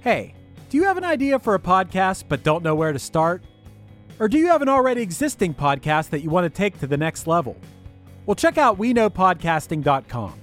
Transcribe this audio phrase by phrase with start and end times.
[0.00, 0.34] Hey,
[0.70, 3.42] do you have an idea for a podcast but don't know where to start?
[4.18, 6.96] Or do you have an already existing podcast that you want to take to the
[6.96, 7.56] next level?
[8.24, 10.34] Well, check out WeKnowPodcasting.com.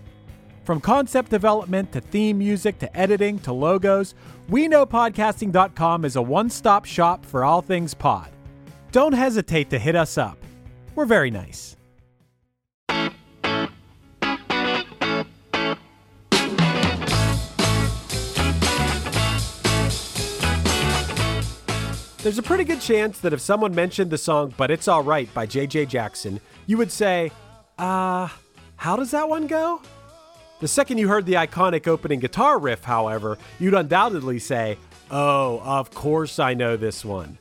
[0.63, 4.15] From concept development to theme music to editing to logos,
[4.49, 8.29] WeKnowPodcasting.com is a one stop shop for all things pod.
[8.91, 10.37] Don't hesitate to hit us up.
[10.93, 11.76] We're very nice.
[22.23, 25.45] There's a pretty good chance that if someone mentioned the song But It's Alright by
[25.45, 27.31] JJ Jackson, you would say,
[27.77, 28.27] uh,
[28.75, 29.81] how does that one go?
[30.59, 34.79] The second you heard the iconic opening guitar riff, however, you'd undoubtedly say,
[35.11, 37.37] oh, of course I know this one.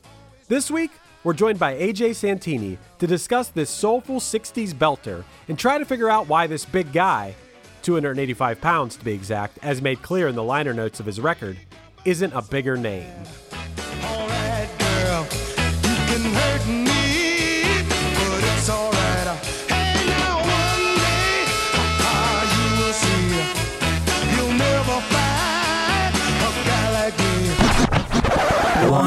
[0.49, 0.91] This week,
[1.25, 6.11] we're joined by AJ Santini to discuss this soulful 60s belter and try to figure
[6.11, 7.35] out why this big guy,
[7.83, 11.57] 285 pounds to be exact, as made clear in the liner notes of his record,
[12.05, 13.11] isn't a bigger name.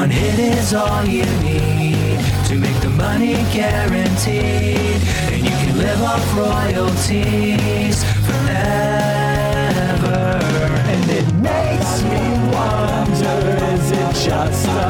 [0.00, 5.00] One hit is all you need to make the money guaranteed.
[5.32, 9.09] And you can live off royalties forever.
[14.10, 14.80] Wonder is it just a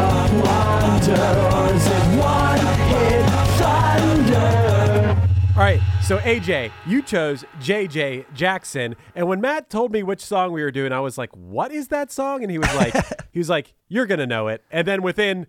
[0.44, 1.22] wonder
[1.52, 2.58] or is it one
[2.88, 3.26] hit
[3.58, 5.16] thunder?
[5.56, 10.52] All right, so AJ, you chose JJ Jackson, and when Matt told me which song
[10.52, 12.94] we were doing, I was like, "What is that song?" And he was like,
[13.32, 15.46] "He was like, you're gonna know it." And then within,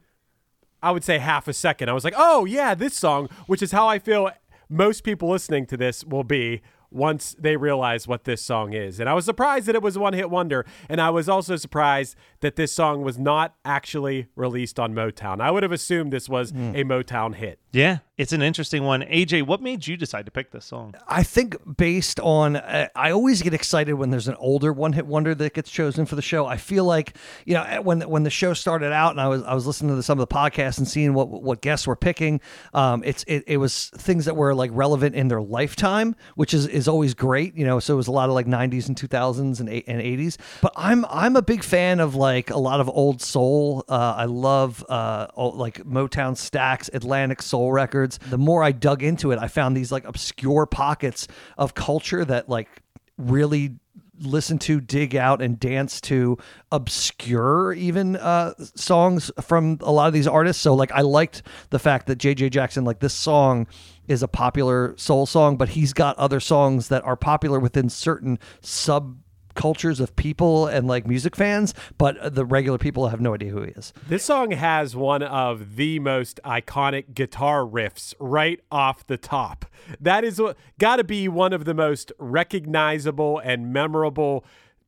[0.83, 3.71] I would say half a second, I was like, "Oh yeah, this song," which is
[3.71, 4.31] how I feel
[4.67, 8.99] most people listening to this will be once they realize what this song is.
[8.99, 11.55] And I was surprised that it was a one hit wonder, and I was also
[11.55, 15.41] surprised that this song was not actually released on Motown.
[15.41, 17.59] I would have assumed this was a Motown hit.
[17.71, 19.01] Yeah, it's an interesting one.
[19.03, 20.93] AJ, what made you decide to pick this song?
[21.07, 25.33] I think based on, uh, I always get excited when there's an older one-hit wonder
[25.33, 26.45] that gets chosen for the show.
[26.45, 27.15] I feel like
[27.45, 30.03] you know when when the show started out and I was I was listening to
[30.03, 32.41] some of the podcasts and seeing what what guests were picking.
[32.73, 36.67] Um, it's it, it was things that were like relevant in their lifetime, which is
[36.67, 37.55] is always great.
[37.55, 40.37] You know, so it was a lot of like 90s and 2000s and and 80s.
[40.61, 43.85] But I'm I'm a big fan of like a lot of old soul.
[43.89, 48.19] Uh, I love uh, old, like Motown Stax, Atlantic Soul records.
[48.29, 52.49] The more I dug into it, I found these like obscure pockets of culture that
[52.49, 52.69] like
[53.17, 53.77] really
[54.21, 56.37] listen to, dig out, and dance to
[56.71, 60.61] obscure even uh, songs from a lot of these artists.
[60.61, 63.67] So like I liked the fact that JJ Jackson like this song
[64.07, 68.39] is a popular soul song, but he's got other songs that are popular within certain
[68.61, 69.17] sub
[69.55, 73.63] cultures of people and like music fans, but the regular people have no idea who
[73.63, 73.93] he is.
[74.07, 79.65] This song has one of the most iconic guitar riffs right off the top.
[79.99, 80.41] That is
[80.79, 84.45] got to be one of the most recognizable and memorable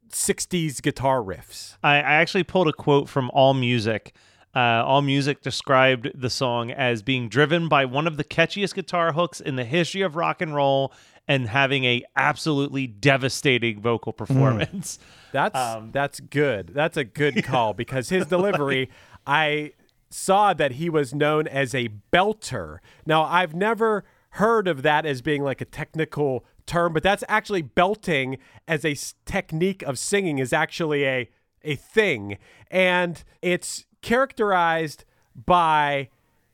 [0.10, 1.78] 60s guitar riffs.
[1.84, 4.14] I, I actually pulled a quote from All Music.
[4.56, 9.14] Uh, All Music described the song as being driven by one of the catchiest guitar
[9.14, 10.94] hooks in the history of rock and roll
[11.28, 14.18] and having a absolutely devastating vocal mm.
[14.18, 15.00] performance.
[15.32, 16.74] That's um, that's good.
[16.76, 18.92] That's a good call because his delivery,
[19.26, 19.72] I
[20.12, 22.78] saw that he was known as a belter.
[23.08, 24.04] Now, I've never
[24.34, 28.38] heard of that as being like a technical term, but that's actually belting
[28.68, 28.96] as a
[29.26, 31.30] technique of singing is actually a
[31.64, 32.38] a thing,
[32.70, 36.10] and it's characterized by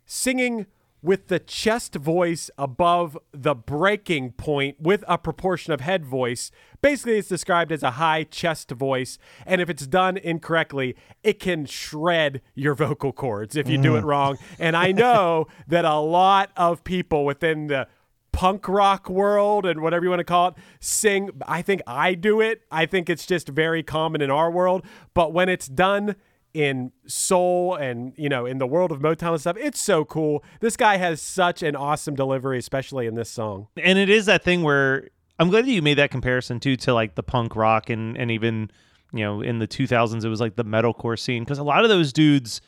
[0.06, 0.68] singing
[1.02, 6.52] with the chest voice above the breaking point with a proportion of head voice.
[6.82, 9.18] Basically, it's described as a high chest voice.
[9.46, 14.04] And if it's done incorrectly, it can shred your vocal cords if you do it
[14.04, 14.08] mm.
[14.08, 14.38] wrong.
[14.58, 17.88] And I know that a lot of people within the
[18.32, 21.30] punk rock world and whatever you want to call it sing.
[21.48, 22.62] I think I do it.
[22.72, 24.86] I think it's just very common in our world.
[25.14, 26.16] But when it's done,
[26.54, 29.58] in soul and you know in the world of Motown and stuff.
[29.60, 30.44] It's so cool.
[30.60, 33.68] This guy has such an awesome delivery, especially in this song.
[33.82, 35.10] and it is that thing where
[35.40, 38.32] I'm glad that you made that comparison too to like the punk rock and and
[38.32, 38.72] even
[39.14, 41.90] you know in the 2000s it was like the metalcore scene because a lot of
[41.90, 42.62] those dudes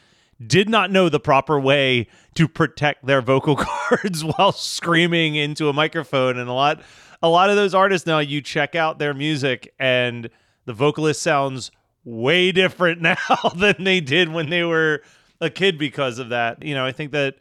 [0.47, 3.55] did not know the proper way to protect their vocal
[3.89, 6.81] cords while screaming into a microphone and a lot
[7.21, 10.29] a lot of those artists now you check out their music and
[10.65, 11.71] the vocalist sounds
[12.03, 13.15] way different now
[13.55, 15.01] than they did when they were
[15.39, 16.63] a kid because of that.
[16.63, 17.35] You know, I think that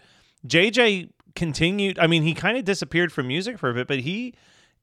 [0.46, 1.98] JJ continued.
[1.98, 4.34] I mean, he kind of disappeared from music for a bit, but he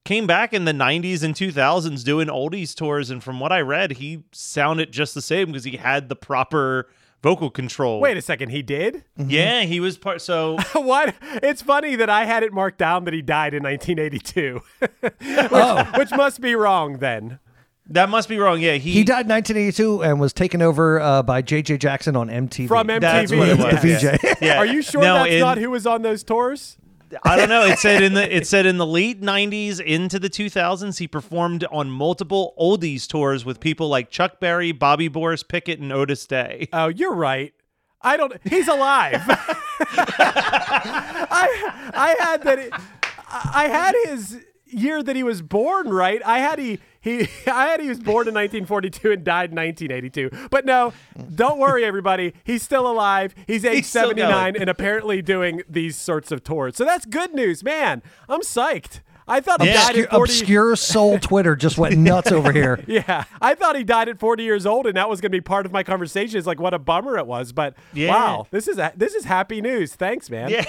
[0.05, 3.09] came back in the 90s and 2000s doing oldies tours.
[3.09, 6.87] And from what I read, he sounded just the same because he had the proper
[7.21, 7.99] vocal control.
[7.99, 9.03] Wait a second, he did?
[9.19, 9.29] Mm-hmm.
[9.29, 10.21] Yeah, he was part.
[10.21, 11.15] So what?
[11.21, 14.61] It's funny that I had it marked down that he died in 1982,
[14.99, 15.91] which, oh.
[15.97, 17.39] which must be wrong then.
[17.89, 18.59] That must be wrong.
[18.61, 21.77] Yeah, he, He died in 1982 and was taken over uh, by J.J.
[21.77, 22.67] Jackson on MTV.
[22.67, 22.99] From MTV.
[22.99, 23.81] That's what it was.
[23.81, 24.37] The VJ.
[24.41, 24.57] Yeah.
[24.57, 26.77] Are you sure No, that's in- not who was on those tours?
[27.23, 27.63] I don't know.
[27.65, 31.63] It said in the it said in the late '90s into the 2000s, he performed
[31.71, 36.67] on multiple oldies tours with people like Chuck Berry, Bobby Boris Pickett, and Otis Day.
[36.73, 37.53] Oh, you're right.
[38.01, 38.33] I don't.
[38.45, 39.21] He's alive.
[40.29, 42.59] I I had that.
[42.59, 42.73] It,
[43.29, 45.89] I had his year that he was born.
[45.89, 46.21] Right.
[46.25, 47.21] I had he he.
[47.47, 50.47] I had he was born in 1942 and died in 1982.
[50.49, 50.93] But no,
[51.35, 52.33] don't worry, everybody.
[52.43, 53.33] He's still alive.
[53.47, 56.75] He's age He's 79 and apparently doing these sorts of tours.
[56.75, 58.01] So that's good news, man.
[58.29, 59.01] I'm psyched.
[59.29, 60.31] I thought he died Obscure, at 40.
[60.31, 62.81] obscure soul Twitter just went nuts over here.
[62.87, 65.41] Yeah, I thought he died at 40 years old, and that was going to be
[65.41, 66.37] part of my conversation.
[66.39, 68.11] Is like what a bummer it was, but Yeah.
[68.11, 69.93] wow, this is a, this is happy news.
[69.95, 70.49] Thanks, man.
[70.49, 70.63] Yeah.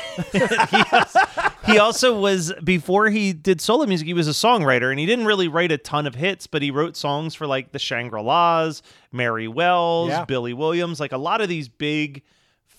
[0.93, 1.21] also,
[1.69, 4.07] he also was before he did solo music.
[4.07, 6.71] He was a songwriter, and he didn't really write a ton of hits, but he
[6.71, 8.83] wrote songs for like the Shangri La's,
[9.13, 10.25] Mary Wells, Yeah.
[10.25, 12.23] Billy Williams, like a lot of these big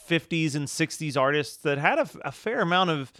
[0.09, 3.13] 50s and 60s artists that had a, a fair amount of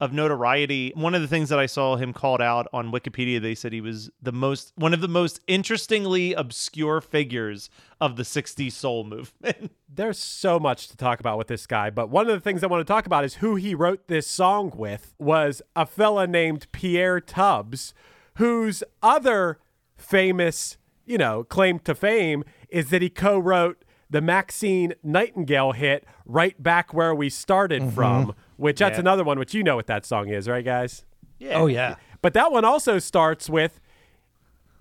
[0.00, 0.92] of notoriety.
[0.96, 3.80] One of the things that I saw him called out on Wikipedia, they said he
[3.80, 7.70] was the most one of the most interestingly obscure figures
[8.00, 9.72] of the 60s soul movement.
[9.88, 12.66] There's so much to talk about with this guy, but one of the things I
[12.66, 16.66] want to talk about is who he wrote this song with was a fella named
[16.72, 17.94] Pierre Tubbs,
[18.36, 19.60] whose other
[19.96, 26.60] famous, you know, claim to fame is that he co-wrote the Maxine Nightingale hit "Right
[26.62, 27.94] Back Where We Started mm-hmm.
[27.94, 29.00] From," which that's Yeah.
[29.00, 31.04] another one which you know what that song is, right, guys?
[31.38, 31.58] Yeah.
[31.58, 31.96] Oh, yeah.
[32.22, 33.80] But that one also starts with,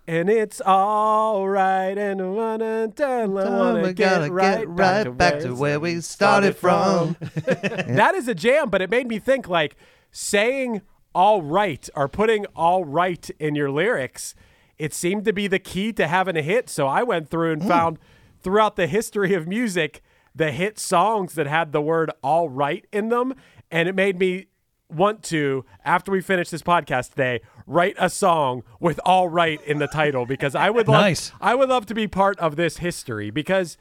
[0.08, 4.66] and it's all right, and I wanna, tell- I wanna get, right,
[5.18, 7.18] back, to where we started from.
[7.36, 9.76] that is a jam, but it made me think like
[10.12, 10.82] saying
[11.14, 14.36] all right or putting all right in your lyrics.
[14.78, 16.70] It seemed to be the key to having a hit.
[16.70, 17.68] So I went through and mm.
[17.68, 18.00] found
[18.44, 20.02] throughout the history of music
[20.36, 23.36] the hit songs that had the word all right in them.
[23.70, 24.48] And it made me
[24.90, 29.80] want to, after we finish this podcast today, write a song with all right in
[29.80, 31.32] the title because I would love Nice.
[31.42, 33.78] I would love to be part of this history because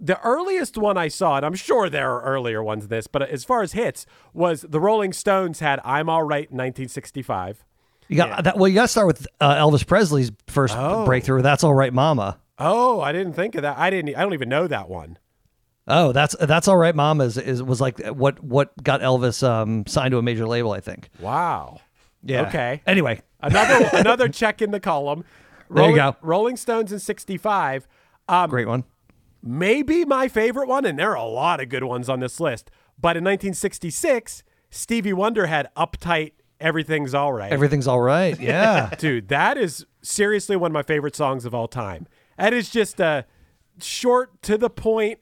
[0.00, 3.44] the earliest one I saw, and I'm sure there are earlier ones this, but as
[3.44, 7.64] far as hits, was the Rolling Stones had "I'm All Right" in 1965.
[8.08, 8.58] You got that.
[8.58, 11.42] Well, you got to start with uh, Elvis Presley's first breakthrough.
[11.42, 12.38] That's all right, Mama.
[12.58, 13.76] Oh, I didn't think of that.
[13.78, 14.14] I didn't.
[14.16, 15.18] I don't even know that one.
[15.86, 17.24] Oh, that's that's all right, Mama.
[17.24, 20.80] Is, is was like what what got Elvis um, signed to a major label, I
[20.80, 21.10] think.
[21.20, 21.80] Wow.
[22.22, 22.46] Yeah.
[22.48, 22.80] Okay.
[22.86, 25.24] Anyway, Another another check in the column.
[25.68, 26.16] There you Rolling, go.
[26.22, 27.86] Rolling Stones in 65.
[28.28, 28.84] Um, Great one.
[29.42, 32.70] maybe my favorite one, and there are a lot of good ones on this list.
[32.98, 37.52] But in 1966, Stevie Wonder had Uptight, Everything's All Right.
[37.52, 38.38] Everything's all right.
[38.40, 38.94] Yeah.
[38.98, 42.06] Dude, that is seriously one of my favorite songs of all time.
[42.38, 43.26] That is just a
[43.80, 45.20] short, to the point,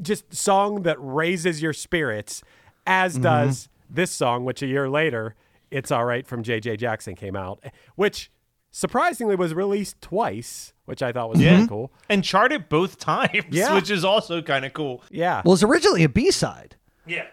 [0.00, 2.42] just song that raises your spirits,
[2.86, 3.22] as mm-hmm.
[3.22, 5.34] does this song, which a year later,
[5.70, 7.62] It's All Right from JJ Jackson came out,
[7.96, 8.30] which
[8.70, 11.66] surprisingly was released twice, which I thought was really mm-hmm.
[11.66, 11.92] cool.
[12.08, 13.74] and charted both times, Yeah.
[13.74, 15.02] which is also kind of cool.
[15.10, 15.42] Yeah.
[15.44, 16.76] well, it's originally a B side.
[17.06, 17.26] Yeah.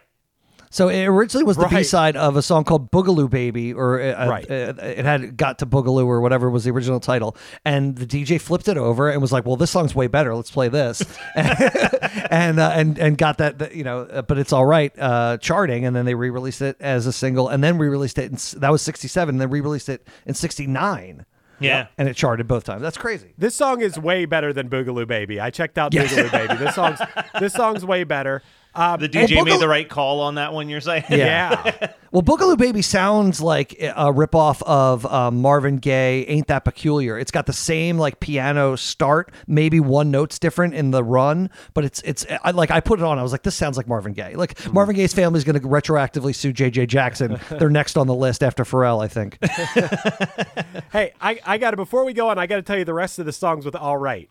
[0.74, 1.78] So it originally was the Right.
[1.80, 4.50] B side of a song called Boogaloo Baby, or uh, Right.
[4.50, 7.36] uh, it had got to Boogaloo or whatever was the original title,
[7.66, 10.34] and the DJ flipped it over and was like, "Well, this song's way better.
[10.34, 11.04] Let's play this,"
[11.36, 15.86] and uh, and and got that, you know, uh, but it's all right uh, charting,
[15.86, 18.32] and then they re-released it as a single, and then re-released it.
[18.32, 21.26] In, that was '67, and then re-released it in '69,
[21.60, 21.88] Yeah.
[21.98, 22.82] and it charted both times.
[22.82, 23.34] That's crazy.
[23.38, 25.40] This song is way better than Boogaloo Baby.
[25.40, 26.56] I checked out Boogaloo Baby.
[26.56, 27.00] This song's
[27.40, 28.42] this song's way better.
[28.74, 31.06] Um, The DJ Boogaloo- made the right call on that one, you're saying?
[31.10, 31.90] yeah.
[32.14, 37.18] Well, Boogaloo Baby sounds like a ripoff of um, Marvin Gaye, Ain't That Peculiar.
[37.18, 41.86] It's got the same like piano start, maybe one note's different in the run, but
[41.86, 43.18] it's it's I, like I put it on.
[43.18, 44.36] I was like, this sounds like Marvin Gaye.
[44.36, 44.74] Like Mm-hmm.
[44.74, 47.40] Marvin Gaye's family is going to retroactively sue JJ Jackson.
[47.50, 49.38] They're next on the list after Pharrell, I think.
[50.92, 52.94] hey, I, I got to before we go on, I got to tell you the
[52.94, 54.30] rest of the songs with All Right.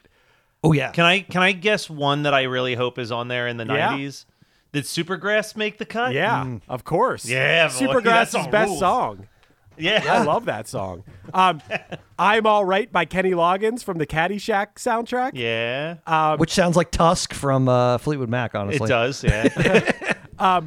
[0.63, 3.49] Oh yeah, Can I can I guess one that I really hope is on there
[3.49, 3.93] in the Yeah.
[3.93, 4.27] 90s?
[4.73, 6.13] Did Supergrass make the cut?
[6.13, 7.29] Yeah, of course.
[7.29, 7.83] Yeah, boy, that
[8.29, 8.79] Supergrass's best rules.
[8.81, 9.27] song.
[9.77, 10.05] Yeah.
[10.07, 11.05] I love that song.
[11.33, 11.63] Um,
[12.19, 15.31] I'm All Right by Kenny Loggins from the Caddyshack soundtrack.
[15.35, 16.37] Yeah.
[16.37, 18.55] which sounds like Tusk from uh, Fleetwood Mac.
[18.55, 19.91] Honestly, it does, yeah.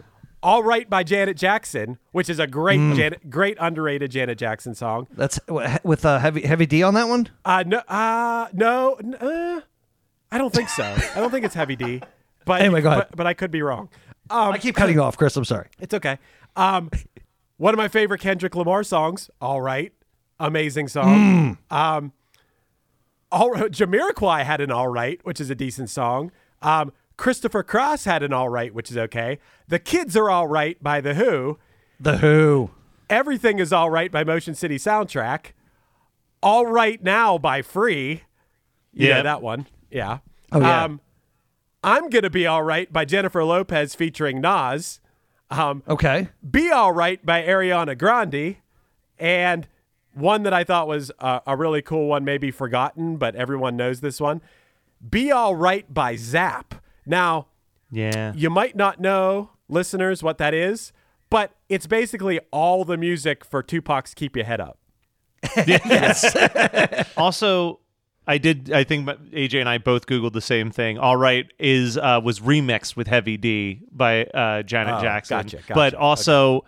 [0.44, 2.96] All Right by Janet Jackson, which is a great Mm.
[2.98, 5.08] Janet, great underrated Janet Jackson song.
[5.12, 7.30] That's with uh, heavy heavy D on that one.
[7.46, 9.62] Uh, no, uh, no, uh,
[10.32, 10.84] I don't think so.
[10.84, 12.02] I don't think it's Heavy D.
[12.46, 13.08] But Anyway, go ahead.
[13.10, 13.90] But, but I could be wrong.
[14.30, 15.36] Um, I keep cutting you off, Chris.
[15.38, 15.68] I'm sorry.
[15.80, 16.18] It's okay.
[16.56, 16.90] Um,
[17.58, 19.30] one of my favorite Kendrick Lamar songs.
[19.42, 19.92] All right,
[20.40, 21.58] amazing song.
[21.70, 22.14] Um,
[23.32, 26.32] all right, Jamiroquai had an all right, which is a decent song.
[26.62, 29.40] Um, Christopher Cross had an all right, which is okay.
[29.68, 31.58] The Kids Are All Right by The Who.
[32.00, 32.72] The Who.
[33.10, 35.48] Everything is All Right by Motion City Soundtrack.
[36.42, 38.24] All Right Now by Free.
[38.94, 39.22] You know Yeah.
[39.24, 39.68] that one.
[39.92, 40.20] Yeah.
[40.52, 40.84] Oh, yeah.
[40.84, 41.02] Um,
[41.84, 45.00] I'm Gonna Be All Right by Jennifer Lopez featuring Nas.
[45.50, 46.30] Um, Okay.
[46.50, 48.58] Be All Right by Ariana Grande.
[49.20, 49.68] And
[50.14, 54.00] one that I thought was a, a really cool one, maybe forgotten, but everyone knows
[54.02, 54.42] this one.
[55.08, 56.76] Be All Right by Zap.
[57.06, 57.48] Now,
[57.92, 58.34] yeah.
[58.36, 60.94] you might not know, listeners, what that is,
[61.30, 64.78] but it's basically all the music for Tupac's Keep Your Head Up.
[65.68, 67.06] yes.
[67.18, 67.80] Also,
[68.28, 68.72] I did.
[68.72, 70.98] I think AJ and I both googled the same thing.
[70.98, 75.38] All right, is uh, was remixed with Heavy D by uh, Janet Oh, Jackson.
[75.38, 75.74] gotcha, gotcha.
[75.74, 76.64] But also,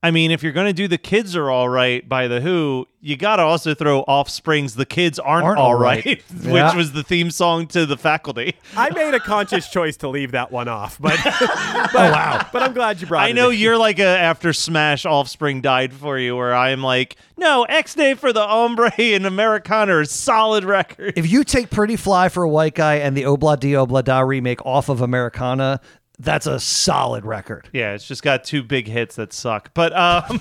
[0.00, 2.86] I mean, if you're going to do the kids are all right by the Who,
[3.00, 6.22] you got to also throw Offspring's "The Kids Aren't, Aren't All All Right,", Right.
[6.44, 8.54] which was the theme song to the Faculty.
[8.76, 12.46] I made a conscious choice to leave that one off, but, but oh wow!
[12.52, 13.30] But I'm glad you brought it.
[13.30, 13.58] I know in.
[13.58, 18.34] you're like a after Smash Offspring died for you, where I'm like, no, Ixnay on
[18.34, 21.14] the Hombre and Americana are solid records.
[21.16, 24.20] If you take Pretty Fly for a White Guy and the Obla Di Obla Da
[24.20, 25.80] remake off of Americana,
[26.18, 27.68] that's a solid record.
[27.72, 29.72] Yeah, it's just got two big hits that suck.
[29.74, 30.40] But um,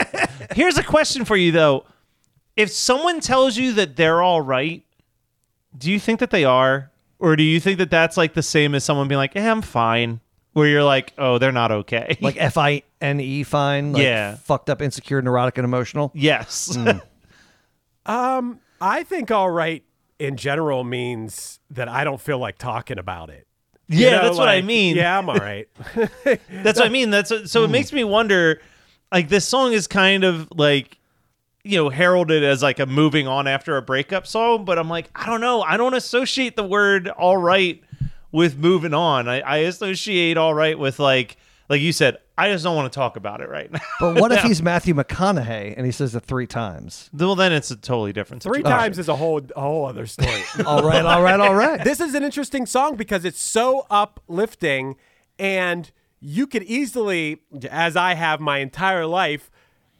[0.54, 1.84] here's a question for you though:
[2.56, 4.84] If someone tells you that they're all right,
[5.76, 8.74] do you think that they are, or do you think that that's like the same
[8.74, 10.20] as someone being like, "Eh, I'm fine,"
[10.54, 13.92] where you're like, "Oh, they're not okay." Like F I N E fine.
[13.92, 14.34] Like Yeah.
[14.36, 16.10] Fucked up, insecure, neurotic, and emotional.
[16.14, 16.76] yes,
[18.06, 19.84] Um, I think all right
[20.18, 23.46] in general means that I don't feel like talking about it.
[23.92, 24.96] You yeah, know, that's what I mean.
[24.96, 25.68] Yeah, I'm all right.
[26.24, 27.10] That's what I mean.
[27.10, 28.60] That's so it makes me wonder.
[29.10, 30.98] Like this song is kind of like
[31.62, 35.10] you know heralded as like a moving on after a breakup song, but I'm like
[35.14, 35.60] I don't know.
[35.60, 37.82] I don't associate the word all right
[38.30, 39.28] with moving on.
[39.28, 41.36] I, I associate all right with like
[41.72, 42.18] like you said.
[42.36, 43.80] I just don't want to talk about it right now.
[43.98, 47.08] But what if he's Matthew McConaughey and he says it three times?
[47.12, 48.42] well, then it's a totally different.
[48.42, 48.78] Three situation.
[48.78, 50.42] times is a whole a whole other story.
[50.66, 51.82] all right, all right, all right.
[51.82, 54.96] this is an interesting song because it's so uplifting
[55.38, 59.50] and you could easily as i have my entire life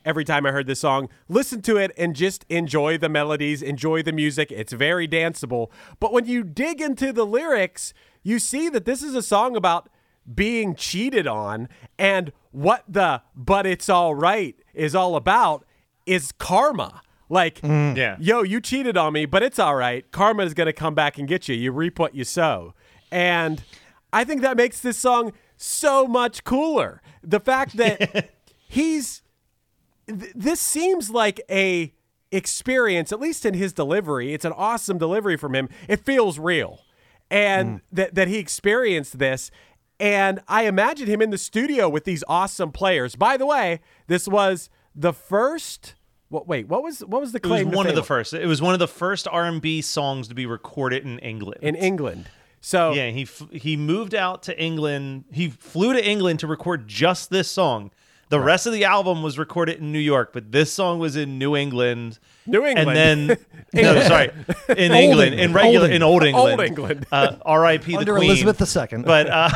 [0.05, 4.03] every time i heard this song listen to it and just enjoy the melodies enjoy
[4.03, 8.85] the music it's very danceable but when you dig into the lyrics you see that
[8.85, 9.89] this is a song about
[10.33, 15.65] being cheated on and what the but it's all right is all about
[16.07, 17.97] is karma Like, mm.
[17.97, 18.17] Yeah.
[18.21, 20.05] yo, you cheated on me, but it's all right.
[20.11, 21.55] Karma is going to come back and get you.
[21.55, 22.75] You reap what you sow.
[23.11, 23.63] And
[24.13, 27.01] I think that makes this song so much cooler.
[27.23, 28.31] The fact that
[28.69, 29.23] he's
[30.07, 31.95] th- this seems like a
[32.31, 34.35] experience at least in his delivery.
[34.35, 35.71] It's an awesome delivery from him.
[35.89, 36.81] It feels real.
[37.31, 37.81] And mm.
[37.93, 39.51] that that he experienced this
[40.03, 43.15] and I imagine him in the studio with these awesome players.
[43.15, 45.95] By the way, this was the first
[46.29, 47.69] what wait, what was what was the claim?
[47.69, 48.35] It was one of the first.
[48.35, 51.61] It was one of the first R&B songs to be recorded in England.
[51.63, 52.29] in England.
[52.61, 55.25] So Yeah, he f- he moved out to England.
[55.31, 57.91] He flew to England to record just this song.
[58.33, 61.39] The rest of the album was recorded in New York, but this song was in
[61.39, 62.19] New England.
[62.47, 62.99] New England.
[62.99, 63.39] And then
[63.75, 64.31] no, sorry,
[64.71, 67.07] in England, in regular, Old in old England, Old England.
[67.13, 67.93] Uh, R.I.P.
[67.93, 68.31] the Under Queen.
[68.31, 69.03] Elizabeth II.
[69.03, 69.51] But uh,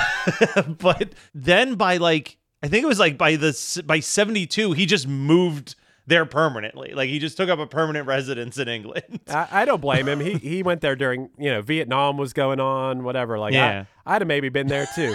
[0.79, 4.85] but then by like I think it was like by the by seventy two, he
[4.85, 5.75] just moved
[6.07, 6.93] there permanently.
[6.93, 9.21] Like he just took up a permanent residence in England.
[9.29, 10.21] I, I don't blame him.
[10.21, 13.39] He he went there during you know Vietnam was going on, whatever.
[13.39, 13.87] Like Yeah.
[14.05, 15.15] I, I'd have maybe been there too.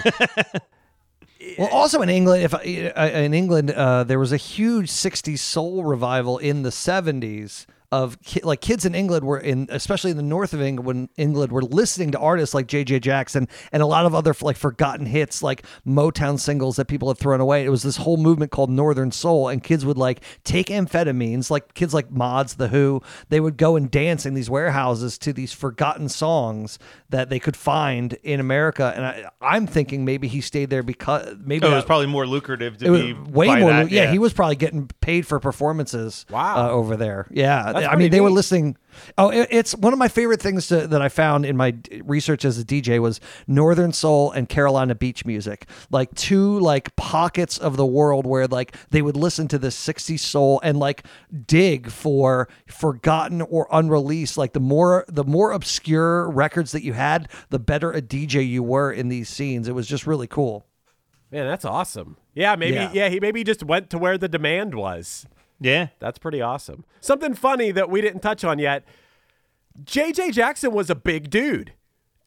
[1.58, 5.84] Well, also in England, if uh, in England, uh, there was a huge '60s soul
[5.84, 10.22] revival in the '70s of ki- like kids in England were in, especially in the
[10.22, 12.98] north of England, when England were listening to artists like J.J.
[13.00, 17.18] Jackson and a lot of other like forgotten hits, like Motown singles that people had
[17.18, 17.64] thrown away.
[17.64, 21.74] It was this whole movement called Northern Soul, and kids would like take amphetamines, like
[21.74, 23.02] kids like Mods, The Who.
[23.28, 26.78] They would go and dance in these warehouses to these forgotten songs
[27.10, 28.90] that they could find in America.
[28.96, 32.26] And I, I'm thinking maybe he stayed there because maybe Oh, it was probably more
[32.26, 33.70] lucrative to be way more.
[33.70, 34.10] that, yeah.
[34.10, 36.24] he was probably getting paid for performances.
[36.30, 36.68] Wow.
[36.68, 37.26] uh, over there.
[37.30, 38.76] Yeah, That's I mean pretty they were listening.
[39.16, 41.74] Oh, it, it's one of my favorite things to, that I found in my
[42.04, 47.56] research as a DJ was Northern Soul and Carolina Beach music, like two like pockets
[47.58, 51.06] of the world where like they would listen to this 60s soul and like
[51.46, 54.36] dig for forgotten or unreleased.
[54.36, 58.62] Like the more the more obscure records that you had, the better a DJ you
[58.62, 59.68] were in these scenes.
[59.68, 60.66] It was just really cool.
[61.30, 62.18] Man, that's awesome.
[62.34, 62.90] Yeah, maybe Yeah.
[62.92, 63.08] yeah.
[63.08, 65.26] he maybe just went to where the demand was.
[65.62, 65.88] Yeah.
[65.98, 66.84] That's pretty awesome.
[67.00, 68.84] Something funny that we didn't touch on yet.
[69.82, 71.72] JJ Jackson was a big dude.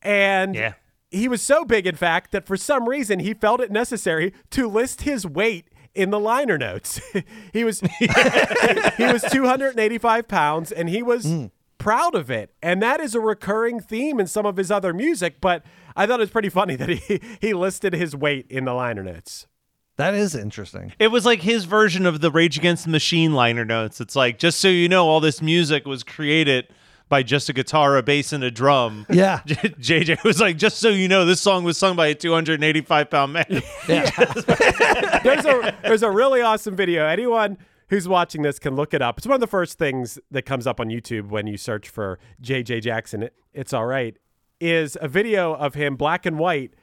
[0.02, 0.74] And Yeah.
[1.10, 4.68] he was so big in fact that for some reason he felt it necessary to
[4.68, 7.00] list his weight in the liner notes.
[7.54, 11.52] he was he was 285 pounds and he was mm.
[11.78, 12.54] proud of it.
[12.62, 15.64] And that is a recurring theme in some of his other music, but
[15.96, 19.04] I thought it was pretty funny that he he listed his weight in the liner
[19.04, 19.48] notes.
[19.98, 20.94] That is interesting.
[21.00, 24.02] It was like his version of the Rage Against the Machine liner notes.
[24.02, 26.68] It's like, just so you know, all this music was created
[27.08, 29.06] by just a guitar, a bass, and a drum.
[29.10, 29.42] Yeah.
[29.46, 33.10] J- JJ was like, just so you know, this song was sung by a 285
[33.10, 33.46] pound man.
[33.88, 37.06] there's a there's a really awesome video.
[37.06, 37.58] Anyone
[37.90, 39.18] who's watching this can look it up.
[39.18, 42.20] It's one of the first things that comes up on YouTube when you search for
[42.42, 43.24] JJ Jackson.
[43.24, 44.18] It, it's all right.
[44.60, 46.74] Is a video of him black and white.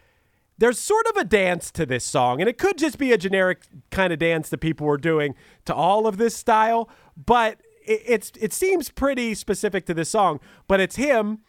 [0.59, 3.63] There's sort of a dance to this song, and it could just be a generic
[3.91, 5.35] kind of dance that people were doing
[5.65, 10.41] to all of this style, but it, it's it seems pretty specific to this song.
[10.69, 11.41] But it's him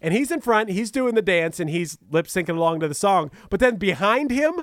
[0.00, 2.94] and he's in front, he's doing the dance and he's lip syncing along to the
[2.94, 3.30] song.
[3.50, 4.62] But then behind him,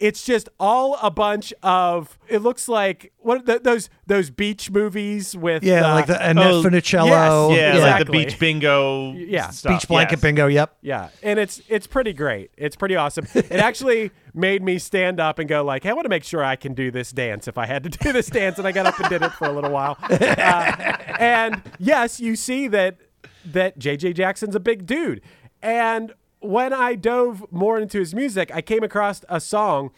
[0.00, 2.18] it's just all a bunch of.
[2.28, 6.46] It looks like what th- those those beach movies with Yeah, uh, like the Annette
[6.52, 7.06] oh, Funicello.
[7.50, 8.04] yes, yeah, like Exactly.
[8.18, 9.12] the beach bingo.
[9.12, 9.50] Yeah.
[9.50, 9.72] stuff.
[9.80, 10.20] Beach blanket Yes.
[10.22, 10.46] bingo.
[10.46, 10.76] Yep.
[10.82, 12.50] Yeah, and it's it's pretty great.
[12.56, 13.26] It's pretty awesome.
[13.34, 16.42] It actually made me stand up and go like, "Hey, I want to make sure
[16.42, 18.86] I can do this dance if I had to do this dance." And I got
[18.86, 19.96] up and did it for a little while.
[20.10, 22.96] Uh, and yes, you see that
[23.44, 25.20] that JJ Jackson's a big dude.
[25.62, 29.90] And when I dove more into his music, I came across a song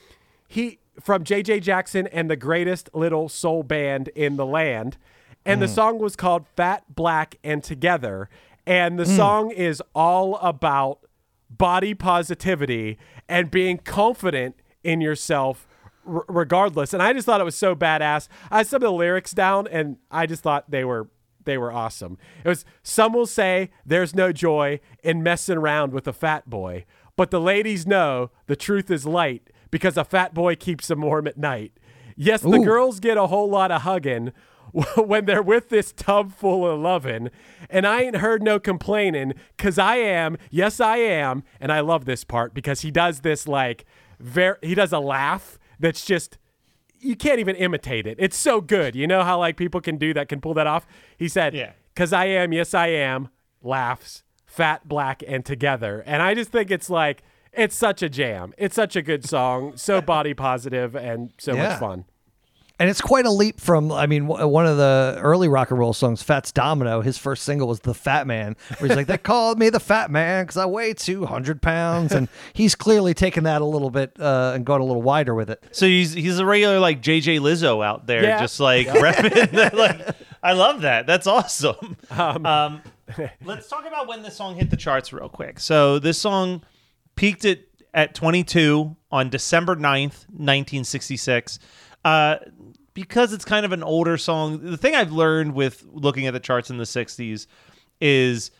[0.48, 4.98] he from JJ Jackson and the greatest little soul band in the land.
[5.44, 5.74] And the mm.
[5.74, 8.28] song was called Fat Black and Together.
[8.66, 9.16] And the mm.
[9.16, 11.00] song is all about
[11.48, 15.66] body positivity and being confident in yourself
[16.06, 16.92] r- regardless.
[16.92, 18.28] And I just thought it was so badass.
[18.50, 21.08] I had some of the lyrics down and I just thought they were
[21.44, 22.18] they were awesome.
[22.44, 26.84] It was some will say there's no joy in messing around with a fat boy,
[27.16, 31.26] but the ladies know the truth is light because a fat boy keeps them warm
[31.26, 31.72] at night.
[32.16, 34.32] Yes, the girls get a whole lot of hugging
[34.96, 37.30] when they're with this tub full of lovin',
[37.68, 42.04] and I ain't heard no complaining, cause I am, yes I am, and I love
[42.04, 43.84] this part because he does this like,
[44.18, 46.38] very, he does a laugh that's just,
[47.02, 48.16] you can't even imitate it.
[48.18, 48.94] It's so good.
[48.96, 50.86] You know how like people can do that, can pull that off.
[51.16, 51.72] He said, Yeah.
[51.96, 53.28] cause I am, yes I am,
[53.62, 57.22] laughs, fat, black, and together, and I just think it's like.
[57.54, 58.54] It's such a jam.
[58.56, 61.68] It's such a good song, so body positive and so Yeah.
[61.68, 62.06] much fun.
[62.82, 65.78] And it's quite a leap from, I mean, w- one of the early rock and
[65.78, 69.18] roll songs, Fats Domino, his first single was The Fat Man, where he's like, they
[69.32, 72.10] called me the Fat Man because I weigh 200 pounds.
[72.10, 75.48] And he's clearly taken that a little bit uh, and gone a little wider with
[75.48, 75.62] it.
[75.70, 78.40] So he's he's a regular like JJ Lizzo out there, Yeah.
[78.40, 79.50] just like repping.
[79.52, 81.06] the- like I love that.
[81.06, 81.96] That's awesome.
[82.10, 82.82] Um,
[83.44, 85.60] let's talk about when this song hit the charts real quick.
[85.60, 86.62] So this song
[87.14, 87.60] peaked at
[87.94, 91.60] at 22 on December 9th, 1966.
[92.04, 92.36] Uh,
[92.94, 94.60] because it's kind of an older song.
[94.60, 97.46] The thing I've learned with looking at the charts in the 60s
[98.00, 98.50] is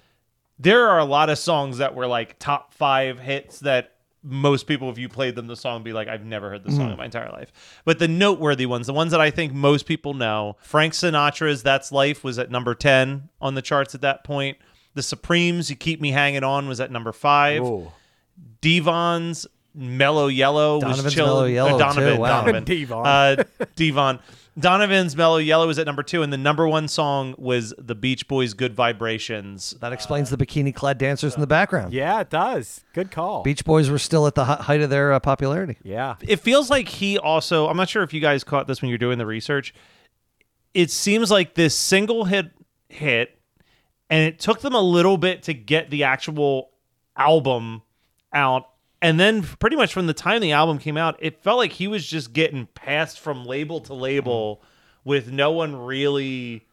[0.58, 4.88] there are a lot of songs that were like top five hits that most people,
[4.88, 7.06] if you played them the song, be like, I've never heard the song in my
[7.06, 7.52] entire life.
[7.84, 11.90] But the noteworthy ones, the ones that I think most people know, Frank Sinatra's That's
[11.90, 14.58] Life was at number 10 on the charts at that point.
[14.94, 17.62] The Supremes, You Keep Me Hanging On was at number five.
[17.62, 17.90] Ooh.
[18.60, 21.28] Devon's Mellow Yellow Donovan's was chilling.
[21.30, 22.20] Mellow Yellow, uh, Donovan, too.
[22.20, 22.40] Wow.
[22.40, 22.64] Donovan.
[22.66, 23.06] Devon.
[23.06, 23.44] Uh,
[23.76, 24.18] Devon.
[24.58, 28.28] Donovan's Mellow Yellow was at number two, and the number one song was the Beach
[28.28, 29.74] Boys' Good Vibrations.
[29.80, 31.94] That explains the bikini clad dancers in the background.
[31.94, 32.84] Yeah, it does.
[32.92, 33.42] Good call.
[33.44, 35.78] Beach Boys were still at the hi- height of their uh, popularity.
[35.82, 36.16] yeah.
[36.20, 38.98] It feels like he also, I'm not sure if you guys caught this when you're
[38.98, 39.72] doing the research.
[40.74, 42.50] It seems like this single hit
[42.90, 43.38] hit,
[44.10, 46.72] and it took them a little bit to get the actual
[47.16, 47.80] album
[48.34, 48.68] out.
[49.02, 51.88] And then, pretty much from the time the album came out, it felt like he
[51.88, 54.62] was just getting passed from label to label
[55.04, 56.66] with no one really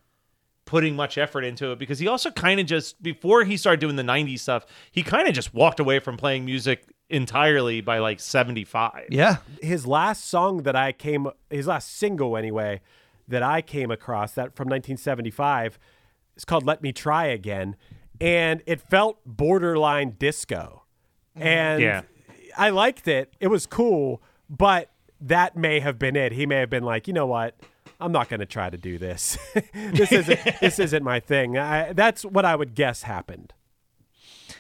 [0.66, 3.96] putting much effort into it because he also kind of just before he started doing
[3.96, 8.20] the 90s stuff he kind of just walked away from playing music entirely by like
[8.20, 9.38] 75 Yeah.
[9.64, 12.82] his last song that I came, his last single anyway,
[13.28, 15.80] that I came across that from 1975
[16.38, 17.76] is called "Let Me Try Again,"
[18.22, 20.84] and it felt borderline disco,
[21.36, 22.02] and Yeah.
[22.60, 23.34] I liked it.
[23.40, 24.90] It was cool, but
[25.22, 26.34] that may have been it.
[26.34, 27.56] He may have been like, you know what?
[28.02, 29.38] I'm not going to try to do this.
[29.74, 31.58] this isn't this isn't my thing.
[31.58, 33.54] I, that's what I would guess happened.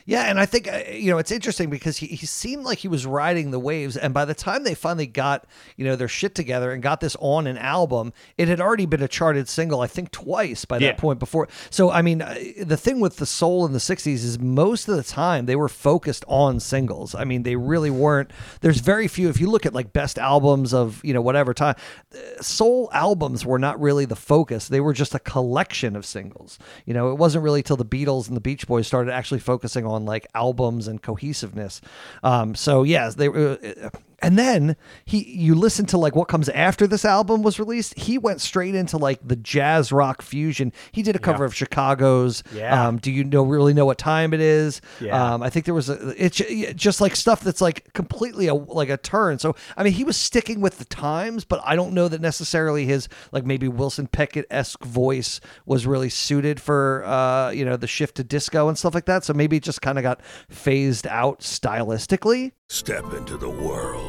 [0.09, 2.87] Yeah, and I think uh, you know it's interesting because he, he seemed like he
[2.87, 5.45] was riding the waves, and by the time they finally got
[5.77, 9.03] you know their shit together and got this on an album, it had already been
[9.03, 10.93] a charted single, I think twice by that Yeah.
[10.93, 11.47] point before.
[11.69, 14.95] So I mean, uh, the thing with the soul in the '60s is most of
[14.97, 17.13] the time they were focused on singles.
[17.13, 18.31] I mean, they really weren't.
[18.61, 19.29] There's very few.
[19.29, 21.75] If you look at like best albums of you know whatever time,
[22.15, 24.69] uh, soul albums were not really the focus.
[24.69, 26.57] They were just a collection of singles.
[26.87, 29.85] You know, it wasn't really till the Beatles and the Beach Boys started actually focusing
[29.85, 31.81] on like albums and cohesiveness.
[32.23, 33.27] Um, so yes, they.
[33.27, 33.89] Uh,
[34.21, 37.97] and then he, you listen to like what comes after this album was released.
[37.97, 40.73] He went straight into like the jazz rock fusion.
[40.91, 42.43] He did a cover of Chicago's.
[42.53, 42.87] Yeah.
[42.87, 44.81] Um, do you know really know what time it is?
[44.99, 45.33] Yeah.
[45.33, 46.13] Um, I think there was a.
[46.23, 46.37] It's
[46.75, 49.39] just like stuff that's like completely a like a turn.
[49.39, 52.85] So I mean, he was sticking with the times, but I don't know that necessarily
[52.85, 57.87] his like maybe Wilson Pickett esque voice was really suited for uh you know the
[57.87, 59.23] shift to disco and stuff like that.
[59.23, 62.51] So maybe it just kind of got phased out stylistically.
[62.67, 64.08] Step into the world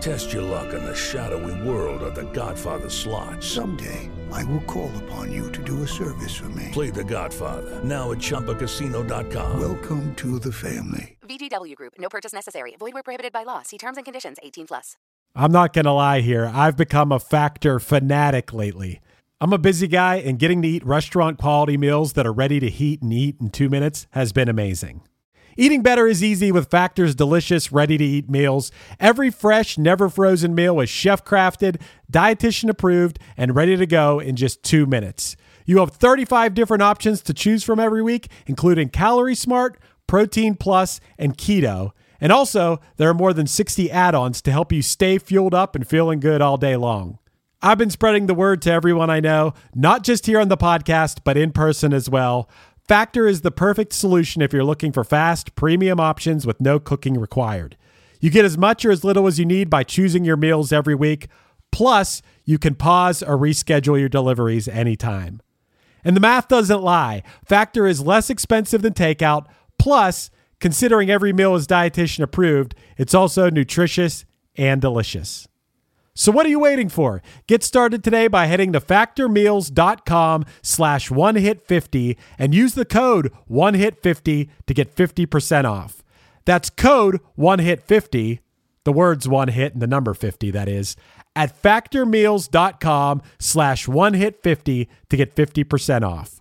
[0.00, 3.44] Test your luck in the shadowy world of The Godfather slot.
[3.44, 6.70] Someday, I will call upon you to do a service for me.
[6.72, 9.60] Play The Godfather now at ChumbaCasino.com.
[9.60, 11.18] Welcome to the family.
[11.28, 11.94] VGW Group.
[11.98, 12.76] No purchase necessary.
[12.78, 13.60] Void where prohibited by law.
[13.62, 14.38] See terms and conditions.
[14.42, 14.96] 18 plus.
[15.34, 16.50] I'm not going to lie here.
[16.52, 19.00] I've become a factor fanatic lately.
[19.38, 22.70] I'm a busy guy, and getting to eat restaurant quality meals that are ready to
[22.70, 25.02] heat and eat in two minutes has been amazing.
[25.56, 28.70] Eating better is easy with Factor's delicious, ready to eat meals.
[28.98, 34.36] Every fresh, never frozen meal is chef crafted, dietitian approved, and ready to go in
[34.36, 35.36] just two minutes.
[35.66, 41.00] You have 35 different options to choose from every week, including Calorie Smart, Protein Plus,
[41.18, 41.92] and Keto.
[42.20, 45.74] And also, there are more than 60 add ons to help you stay fueled up
[45.74, 47.18] and feeling good all day long.
[47.62, 51.18] I've been spreading the word to everyone I know, not just here on the podcast,
[51.24, 52.48] but in person as well.
[52.90, 57.14] Factor is the perfect solution if you're looking for fast, premium options with no cooking
[57.14, 57.76] required.
[58.20, 60.96] You get as much or as little as you need by choosing your meals every
[60.96, 61.28] week.
[61.70, 65.40] Plus, you can pause or reschedule your deliveries anytime.
[66.02, 67.22] And the math doesn't lie.
[67.44, 69.46] Factor is less expensive than takeout.
[69.78, 74.24] Plus, considering every meal is dietitian approved, it's also nutritious
[74.56, 75.46] and delicious.
[76.20, 77.22] So what are you waiting for?
[77.46, 83.32] Get started today by heading to factormeals.com slash one hit 50 and use the code
[83.46, 86.04] one hit 50 to get 50% off.
[86.44, 88.40] That's code one hit 50,
[88.84, 90.94] The words one hit and the number 50, that is,
[91.34, 96.39] at factormeals.com slash one hit 50 to get 50% off.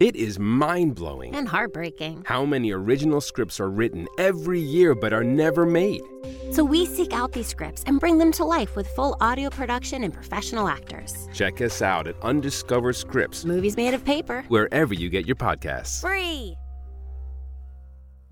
[0.00, 2.24] It is mind blowing And heartbreaking.
[2.26, 6.02] how many original scripts are written every year but are never made.
[6.50, 10.02] So we seek out these scripts and bring them to life with full audio production
[10.02, 11.28] and professional actors.
[11.32, 14.44] Check us out at Undiscovered Scripts, Movies made of paper.
[14.48, 16.00] wherever you get your podcasts.
[16.00, 16.56] Free.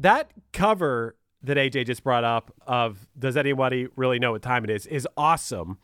[0.00, 4.70] That cover that AJ just brought up of Does Anybody Really Know What Time It
[4.70, 5.78] Is is awesome.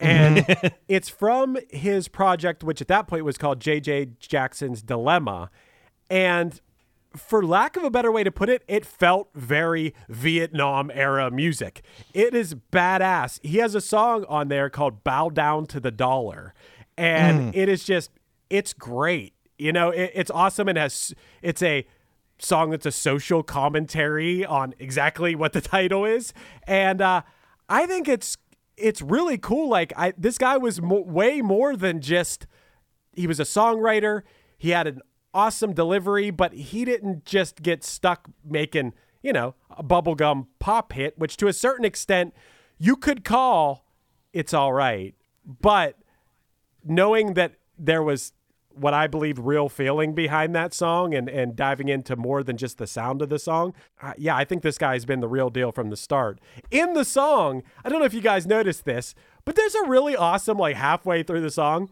[0.00, 5.50] And it's from his project, which at that point was called JJ Jackson's Dilemma.
[6.08, 6.60] And
[7.16, 11.82] for lack of a better way to put it, it felt very Vietnam era music.
[12.14, 13.40] It is badass.
[13.42, 16.54] He has a song on there called Bow Down to the Dollar.
[16.96, 18.10] And it is just,
[18.48, 19.34] it's great.
[19.58, 21.86] You know, it, it's awesome and has, it's a,
[22.42, 26.32] song that's a social commentary on exactly what the title is
[26.66, 27.22] and uh
[27.68, 28.38] i think it's
[28.80, 32.46] it's really cool like i this guy was mo- way more than just
[33.14, 34.22] he was a songwriter
[34.58, 35.00] he had an
[35.32, 41.18] awesome delivery but he didn't just get stuck making you know a bubblegum pop hit
[41.18, 42.34] which to a certain extent
[42.78, 43.84] you could call
[44.32, 45.14] it's all right.
[45.44, 45.98] But
[46.84, 48.32] knowing that there was
[48.80, 52.78] what I believe real feeling behind that song and, and diving into more than just
[52.78, 53.74] the sound of the song.
[54.00, 56.40] Uh, yeah, I think this guy's been the real deal from the start.
[56.70, 59.14] In the song, I don't know if you guys noticed this,
[59.44, 61.90] but there's a really awesome, like halfway through the song,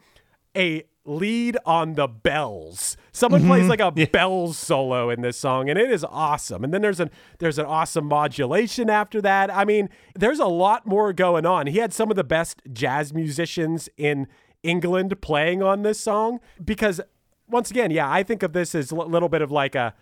[0.57, 2.97] a lead on the bells.
[3.13, 6.63] Someone plays like a bells solo in this song, and it is awesome.
[6.63, 9.55] And then there's an there's an awesome modulation after that.
[9.55, 11.67] I mean, there's a lot more going on.
[11.67, 14.27] He had some of the best jazz musicians in
[14.63, 17.01] England playing on this song because
[17.49, 19.95] once again, yeah, I think of this as a little bit of like a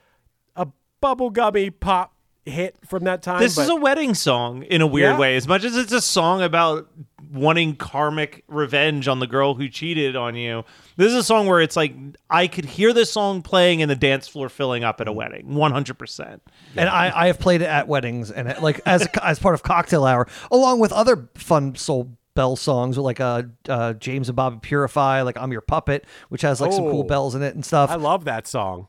[0.57, 0.67] a
[1.03, 2.13] bubblegummy pop
[2.45, 3.41] hit from that time.
[3.41, 5.19] This is a wedding song in a weird Yeah.
[5.19, 5.37] way.
[5.37, 6.89] As much as it's a song about
[7.33, 10.65] wanting karmic revenge on the girl who cheated on you,
[10.97, 11.93] this is a song where it's like
[12.31, 15.55] I could hear this song playing and the dance floor filling up at a wedding,
[15.55, 16.41] one hundred percent.
[16.77, 20.05] And I, I have played it at weddings and like as as part of cocktail
[20.05, 24.59] hour, along with other fun soul bell songs with like uh, uh James and Bobby
[24.63, 27.03] Purify, like I'm Your Puppet, which has like some cool Oh.
[27.03, 27.91] bells in it and stuff.
[27.91, 28.87] I love that song.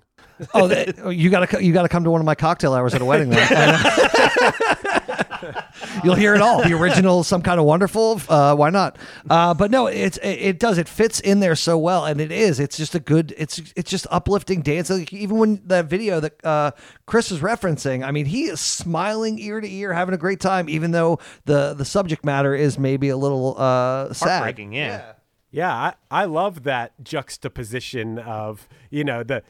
[0.54, 3.02] oh, that, oh, you gotta you gotta come to one of my cocktail hours at
[3.02, 3.30] a wedding.
[3.32, 3.48] Then.
[6.04, 6.64] You'll hear it all.
[6.64, 8.22] The original, some kind of wonderful.
[8.28, 8.98] Uh, why not?
[9.30, 10.78] Uh, but no, it's it, it does.
[10.78, 12.60] It fits in there so well, and it is.
[12.60, 13.34] It's just a good.
[13.38, 14.90] It's it's just uplifting dance.
[14.90, 16.72] Like, even when that video that uh,
[17.06, 20.70] Chris is referencing, I mean, he is smiling ear to ear, having a great time,
[20.70, 24.30] even though the the subject matter is maybe a little uh, sad.
[24.30, 25.14] Heartbreaking, yeah.
[25.50, 29.44] Yeah, I, I love that juxtaposition of, you know, the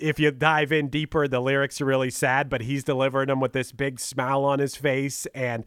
[0.00, 3.52] if you dive in deeper, the lyrics are really sad, but he's delivering them with
[3.52, 5.26] this big smile on his face.
[5.34, 5.64] And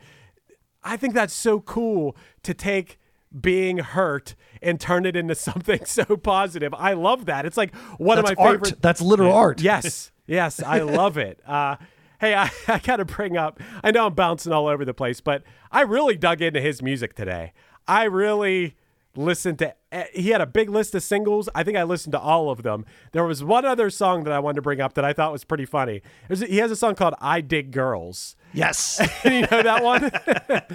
[0.84, 3.00] I think that's so cool to take
[3.42, 6.74] being hurt and turn it into something so positive.
[6.74, 7.46] I love that.
[7.46, 8.66] It's like one That's of my art.
[8.66, 8.82] favorite.
[8.82, 9.62] That's literal art.
[9.62, 11.40] Yes, yes, I love it.
[11.48, 11.78] Uh,
[12.20, 13.60] hey, I, I got to bring up.
[13.84, 17.14] I know I'm bouncing all over the place, but I really dug into his music
[17.14, 17.54] today.
[17.88, 18.76] I really
[19.18, 19.74] listened to.
[19.92, 21.50] eh, He had a big list of singles.
[21.56, 22.86] I think I listened to all of them.
[23.12, 25.44] There was one other song that I wanted to bring up that I thought was
[25.44, 26.02] pretty funny.
[26.28, 29.00] There's, he has a song called "I Dig Girls." Yes.
[29.26, 30.10] you know that one?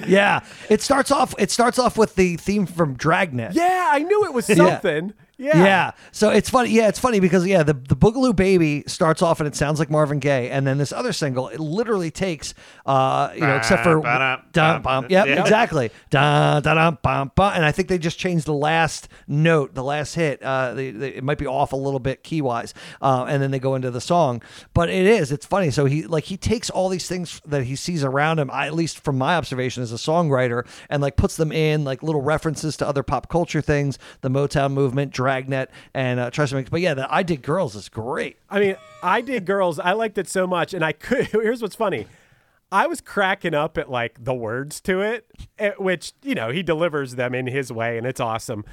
[0.09, 0.41] yeah.
[0.69, 1.35] It starts off.
[1.39, 3.55] It starts off with the theme from Dragnet.
[3.55, 5.15] yeah, I knew it was something.
[5.39, 5.65] Yeah.
[5.65, 5.91] Yeah.
[6.13, 6.71] So it's funny.
[6.71, 9.91] Yeah, it's funny because yeah, the the Boogaloo Baby starts off and it sounds like
[9.91, 12.55] Marvin Gaye, and then this other single it literally takes,
[12.87, 15.41] uh, you know, except for Ba-da, dun, ba- bum, yep, yeah.
[15.41, 17.53] exactly, bum, bum.
[17.55, 20.43] and I think they just changed the last note, the last hit.
[20.43, 23.51] Uh, they, they, it might be off a little bit key wise, uh, and then
[23.51, 24.43] they go into the song.
[24.75, 25.71] But it is, it's funny.
[25.71, 29.03] So he like he takes all these things that he sees around him, at least
[29.03, 32.87] from my observation as a songwriter, and like puts them in like little references to
[32.87, 36.71] other pop culture things, the Motown movement, Dragnet, and uh, to make.
[36.71, 38.39] But yeah, the I Did Girls is great.
[38.51, 39.79] I mean, I did girls.
[39.79, 41.27] I liked it so much, and I could.
[41.33, 42.07] Here's what's funny.
[42.73, 46.63] I was cracking up at like the words to it, eh, which you know he
[46.63, 48.65] delivers them in his way, and it's awesome.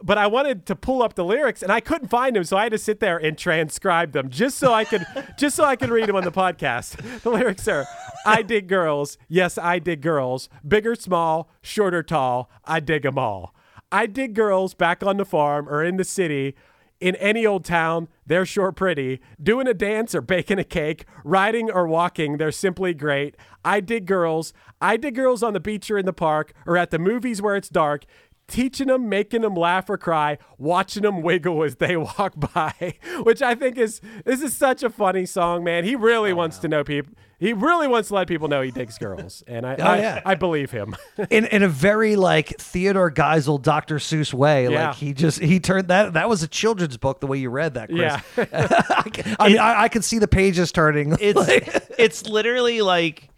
[0.00, 2.64] But I wanted to pull up the lyrics, and I couldn't find them, so I
[2.64, 5.04] had to sit there and transcribe them just so I could,
[5.38, 6.96] just so I could read them on the podcast.
[7.22, 7.86] The lyrics are:
[8.24, 13.02] "I dig girls, yes, I dig girls, big or small, short or tall, I dig
[13.02, 13.54] them all.
[13.90, 16.54] I dig girls back on the farm or in the city."
[17.00, 19.20] in any old town, they're sure pretty.
[19.40, 23.36] Doing a dance or baking a cake, riding or walking, they're simply great.
[23.64, 24.52] I dig girls.
[24.80, 27.56] I dig girls on the beach or in the park or at the movies where
[27.56, 28.04] it's dark.
[28.48, 33.42] Teaching them, making them laugh or cry, watching them wiggle as they walk by, which
[33.42, 35.84] I think is this is such a funny song, man.
[35.84, 37.12] He really wants to know people.
[37.40, 40.22] He really wants to let people know he digs girls, and I Oh, I, yeah.
[40.26, 40.96] I believe him.
[41.30, 43.96] in in a very like Theodore Geisel, Dr.
[43.96, 44.68] Seuss way.
[44.68, 44.88] Yeah.
[44.88, 47.74] Like he just he turned that that was a children's book the way you read
[47.74, 48.20] that, Chris.
[48.36, 49.36] Yeah.
[49.38, 51.16] I mean, I, I could see the pages turning.
[51.20, 53.28] It's it's literally like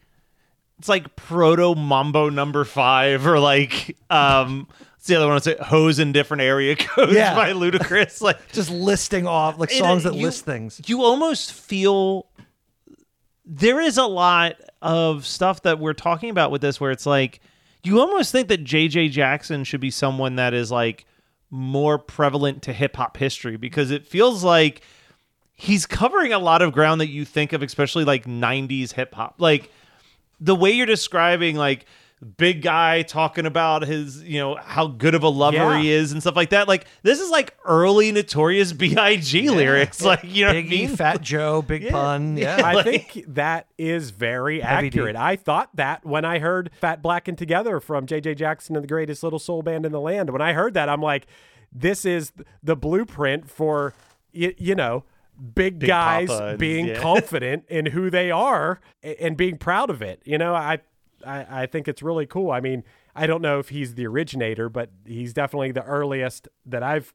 [0.79, 4.67] it's like proto Mambo number five or like um
[5.01, 5.39] what's the other one?
[5.39, 7.35] It's like hose in different area codes Yeah.
[7.35, 8.21] by Ludacris.
[8.23, 10.79] Like just listing off like songs that you- list things.
[10.87, 12.27] you almost feel
[13.47, 17.41] there is a lot of stuff that we're talking about with this where it's like
[17.83, 21.07] you almost think that JJ Jackson should be someone that is like
[21.51, 24.83] more prevalent to hip hop history because it feels like
[25.55, 29.37] he's covering a lot of ground that you think of especially like 90s hip hop
[29.39, 29.71] like
[30.41, 31.87] the way you're describing like
[32.37, 35.81] big guy talking about his you know how good of a lover Yeah.
[35.81, 40.21] he is and stuff like that like this is like early notorious big lyrics like
[40.23, 40.97] you know what I Biggie, mean?
[40.97, 42.37] Fat Joe, Big Pun.
[42.37, 42.61] Yeah.
[42.63, 45.17] I think that is very accurate.
[45.17, 48.89] I thought that when I heard Fat Black and Together from JJ Jackson and the
[48.89, 50.29] greatest little soul band in the land.
[50.31, 51.27] When I heard that, I'm like,
[51.73, 53.95] this is the blueprint for,
[54.33, 55.05] you, you know,
[55.55, 56.95] big, Big guys Papa and- being yeah.
[57.01, 60.21] confident in who they are and being proud of it.
[60.27, 60.81] You know, I,
[61.27, 62.51] I, I think it's really cool.
[62.51, 66.83] I mean, I don't know if he's the originator, but he's definitely the earliest that
[66.83, 67.13] I've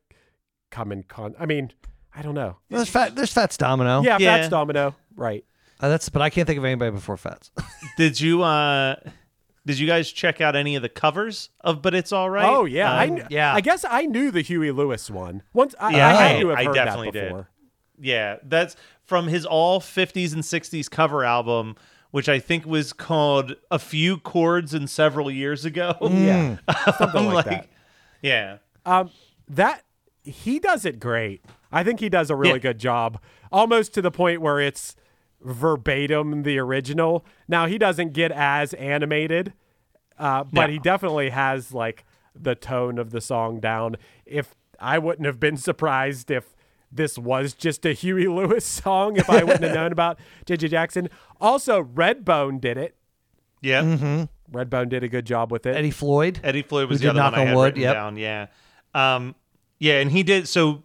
[0.71, 1.35] come in con.
[1.39, 1.71] I mean,
[2.13, 2.57] I don't know.
[2.69, 4.01] There's Fat there's Fats Domino.
[4.01, 4.37] Yeah, Yeah.
[4.37, 5.43] Fats Domino, right?
[5.79, 7.51] Uh, that's but I can't think of anybody before Fats.
[7.97, 8.95] Did you uh
[9.65, 12.45] did you guys check out any of the covers of But It's All Right?
[12.47, 15.41] Oh yeah, I Um, kn- I guess I knew the Huey Lewis one.
[15.53, 17.27] Once I, Yeah, I, I- had to have I definitely that did.
[17.29, 17.49] before.
[17.99, 21.75] Yeah, that's from his all 50s and 60s cover album,
[22.15, 25.97] which I think was called A Few Chords and Several Years Ago.
[26.01, 26.55] Yeah,
[26.97, 27.67] something I'm like, that.
[28.21, 28.57] Yeah.
[28.85, 29.09] Um,
[29.49, 29.83] that
[30.23, 31.43] he does it great.
[31.73, 32.59] I think he does a really Yeah.
[32.59, 33.19] good job,
[33.51, 34.95] almost to the point where it's
[35.41, 37.25] verbatim the original.
[37.49, 39.51] Now he doesn't get as animated,
[40.17, 40.71] uh, but No.
[40.71, 43.97] he definitely has like the tone of the song down.
[44.25, 46.54] If I wouldn't have been surprised if
[46.91, 51.09] this was just a Huey Lewis song, if I wouldn't have known about JJ Jackson.
[51.41, 52.95] Also, Redbone did it.
[53.61, 53.81] Yeah.
[53.81, 54.55] Mm-hmm.
[54.57, 55.75] Redbone did a good job with it.
[55.75, 56.39] Eddie Floyd.
[56.43, 57.93] Eddie Floyd was the did other one Knock I on had Wood, written yep.
[57.93, 58.17] down.
[58.17, 58.47] Yeah.
[58.93, 59.35] Um,
[59.79, 60.83] yeah, and he did so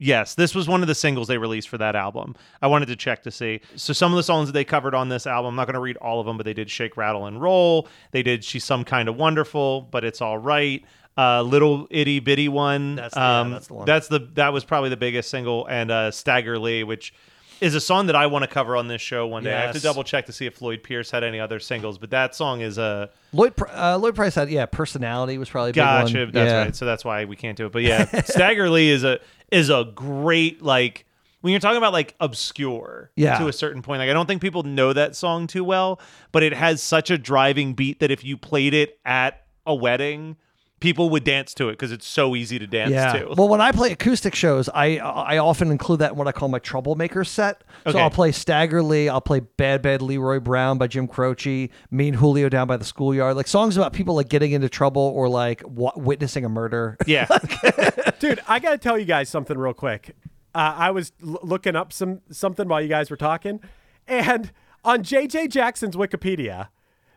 [0.00, 2.34] yes, this was one of the singles they released for that album.
[2.60, 3.60] I wanted to check to see.
[3.76, 5.80] So some of the songs that they covered on this album, I'm not going to
[5.80, 7.86] read all of them, but they did Shake, Rattle, and Roll.
[8.10, 10.84] They did She's Some Kind of Wonderful, but It's All Right.
[11.18, 12.94] Uh, little itty bitty one.
[12.96, 13.86] That's the- yeah, um, that's the one.
[13.86, 17.12] That's the that was probably the biggest single, and uh, Stagger Lee, which
[17.60, 19.54] is a song that I want to cover on this show one day.
[19.54, 22.08] I have to double check to see if Floyd Pierce had any other singles, but
[22.10, 25.76] that song is a Lloyd uh, Lloyd Price had yeah, personality was probably a big
[25.82, 26.26] Gotcha.
[26.32, 26.58] That's yeah.
[26.62, 26.76] right.
[26.76, 27.72] So that's why we can't do it.
[27.72, 29.20] But yeah, Stagger Lee is a
[29.50, 31.04] is a great like
[31.42, 33.36] when you're talking about like obscure Yeah.
[33.38, 33.98] to a certain point.
[33.98, 36.00] Like I don't think people know that song too well,
[36.32, 40.36] but it has such a driving beat that if you played it at a wedding,
[40.80, 43.12] people would dance to it because it's so easy to dance yeah.
[43.12, 43.34] to.
[43.36, 46.48] Well, when I play acoustic shows, I I often include that in what I call
[46.48, 47.62] my troublemaker set.
[47.84, 48.00] So Okay.
[48.00, 52.16] I'll play Stagger Lee, I'll play Bad Bad Leroy Brown by Jim Croce, Me and
[52.16, 55.60] Julio Down by the Schoolyard, like songs about people like getting into trouble or like
[55.60, 56.96] w- witnessing a murder.
[57.06, 57.26] yeah.
[58.18, 60.16] Dude, I got to tell you guys something real quick.
[60.54, 63.60] Uh, I was l- looking up some something while you guys were talking,
[64.08, 64.50] and
[64.84, 66.68] on JJ Jackson's Wikipedia,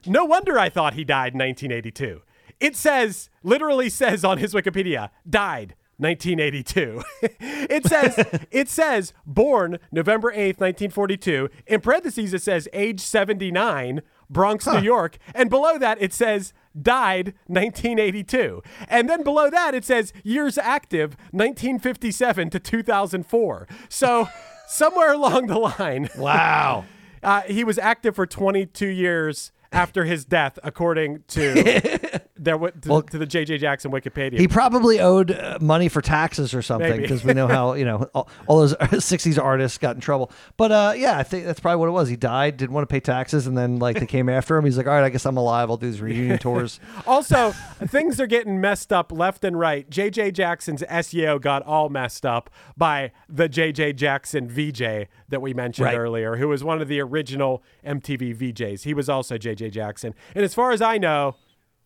[0.06, 2.22] no wonder I thought he died in 1982.
[2.64, 7.04] It says, literally says on his Wikipedia, died 1982.
[7.22, 11.50] it says, it says born November 8th, 1942.
[11.68, 15.18] In parentheses, it says age 79, Bronx, New York.
[15.36, 18.64] And below that, it says died 1982.
[18.88, 23.68] And then below that, it says years active 1957 to 2004.
[23.90, 24.30] So
[24.68, 26.86] somewhere along the line, Wow.
[27.22, 32.90] uh, he was active for 22 years after his death, according to their wi- to,
[32.90, 34.38] Well- to the JJ Jackson Wikipedia.
[34.40, 38.10] He probably owed uh, money for taxes or something because we know how you know
[38.14, 40.32] all, all those '60s artists got in trouble.
[40.58, 42.10] But uh, yeah, I think that's probably what it was.
[42.10, 44.66] He died, didn't want to pay taxes, and then like they came after him.
[44.66, 45.70] He's like, "All right, I guess I'm alive.
[45.70, 47.52] I'll do these reunion tours." also,
[47.88, 49.90] things are getting messed up left and right.
[49.90, 55.86] JJ Jackson's SEO got all messed up by the JJ Jackson VJ that we mentioned
[55.86, 55.98] Right.
[55.98, 58.84] earlier, who was one of the original MTV VJs.
[58.84, 60.14] He was also JJ Jackson.
[60.36, 61.36] And as far as I know,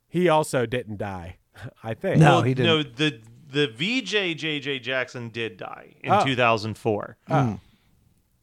[0.08, 1.38] he also didn't die.
[1.84, 2.18] I think.
[2.20, 2.66] No, Well, he didn't.
[2.68, 6.24] No, the the VJ JJ Jackson did die in Oh.
[6.26, 7.18] 2004.
[7.28, 7.54] Hmm.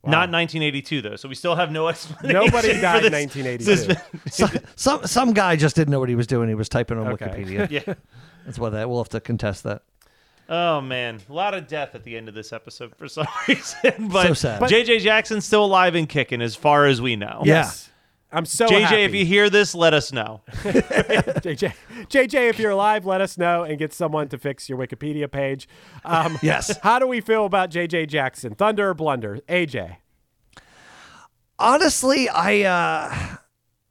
[0.07, 2.35] Not 1982 though, so we still have no explanation.
[2.45, 4.31] Nobody for died in this 1982.
[4.31, 6.49] some, some some guy just didn't know what he was doing.
[6.49, 7.27] He was typing on Okay.
[7.27, 7.71] Wikipedia.
[7.87, 7.95] Yeah.
[8.45, 9.83] that's why that we'll have to contest that.
[10.47, 14.09] Oh man, a lot of death at the end of this episode for some reason.
[14.09, 14.61] But So sad.
[14.62, 17.41] JJ Jackson's still alive and kicking, as far as we know.
[17.47, 17.89] Yes.
[18.35, 19.03] I'm so JJ, happy.
[19.03, 20.43] if you hear this, let us know.
[20.53, 21.72] JJ,
[22.09, 25.68] JJ, if you're alive, let us know and get someone to fix your Wikipedia page.
[26.05, 26.76] Um, Yes.
[26.82, 28.55] How do we feel about JJ Jackson?
[28.55, 29.39] Thunder or blunder?
[29.49, 29.97] AJ.
[31.59, 33.37] honestly, I uh,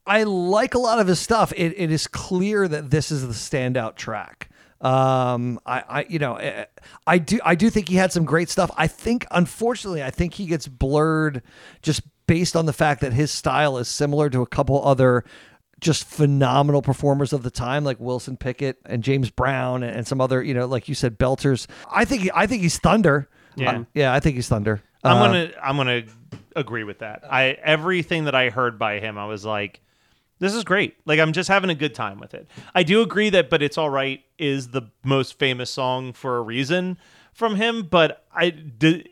[0.05, 1.53] I like a lot of his stuff.
[1.55, 4.49] It, it is clear that this is the standout track.
[4.81, 6.65] Um, I, I, you know, eh,
[7.07, 8.69] I do, I do think he had some great stuff.
[8.75, 11.41] I think, unfortunately, I think he gets blurred
[11.81, 12.01] just
[12.33, 15.23] based on the fact that his style is similar to a couple other
[15.79, 20.41] just phenomenal performers of the time, like Wilson Pickett and James Brown and some other,
[20.41, 21.67] you know, like you said, belters.
[21.91, 23.29] I think, I think he's Thunder.
[23.55, 23.71] Yeah.
[23.81, 24.81] Uh, yeah, I think he's Thunder.
[25.03, 26.01] I'm Uh, gonna I'm gonna
[26.55, 27.23] agree with that.
[27.29, 29.79] I everything that I heard by him, I was like,
[30.39, 30.95] this is great.
[31.05, 32.49] Like I'm just having a good time with it.
[32.73, 36.41] I do agree that "But It's All Right" is the most famous song for a
[36.41, 36.97] reason
[37.33, 39.09] from him, but I did.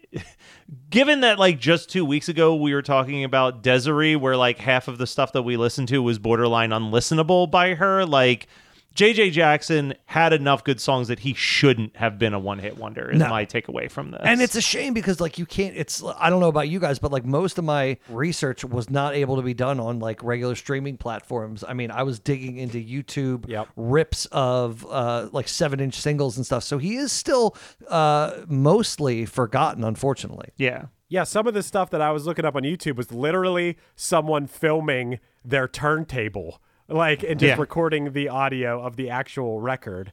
[0.89, 4.87] Given that, like just two weeks ago, we were talking about Des'ree, where like half
[4.87, 8.05] of the stuff that we listened to was borderline unlistenable by her.
[8.05, 8.47] Like
[8.95, 13.09] JJ Jackson had enough good songs that he shouldn't have been a one-hit wonder.
[13.09, 13.29] Is No.
[13.29, 14.19] my takeaway from this.
[14.23, 16.99] And it's a shame because like you can't it's I don't know about you guys
[16.99, 20.55] but like most of my research was not able to be done on like regular
[20.55, 21.63] streaming platforms.
[21.65, 26.63] I mean, I was digging into YouTube rips of uh like 7-inch singles and stuff.
[26.63, 27.55] So he is still
[27.87, 30.49] uh mostly forgotten unfortunately.
[30.57, 30.85] Yeah.
[31.07, 34.47] Yeah, some of the stuff that I was looking up on YouTube was literally someone
[34.47, 36.61] filming their turntable,
[36.91, 37.59] like, and just Yeah.
[37.59, 40.11] recording the audio of the actual record.